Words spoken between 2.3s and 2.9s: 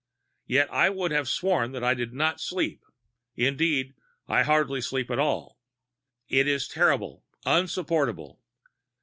sleep